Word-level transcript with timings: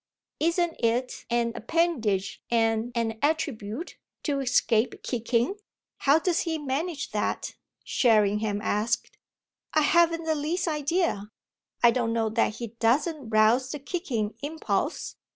Isn't 0.39 0.77
it 0.79 1.27
an 1.29 1.51
appendage 1.53 2.41
and 2.49 2.91
an 2.95 3.19
attribute 3.21 3.97
to 4.23 4.39
escape 4.39 5.03
kicking? 5.03 5.59
How 5.97 6.17
does 6.17 6.39
he 6.39 6.57
manage 6.57 7.11
that?" 7.11 7.53
Sherringham 7.83 8.61
asked. 8.63 9.15
"I 9.75 9.81
haven't 9.81 10.23
the 10.23 10.33
least 10.33 10.67
idea 10.67 11.29
I 11.83 11.91
don't 11.91 12.13
know 12.13 12.29
that 12.29 12.55
he 12.55 12.69
doesn't 12.79 13.29
rouse 13.29 13.69
the 13.69 13.77
kicking 13.77 14.33
impulse. 14.41 15.17